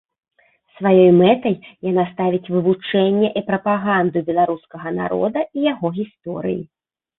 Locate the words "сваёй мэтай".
0.77-1.55